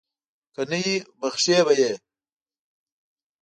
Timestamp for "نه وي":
0.69-0.95